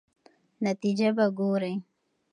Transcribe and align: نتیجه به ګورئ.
نتیجه 0.65 1.07
به 1.15 1.25
ګورئ. 1.37 1.75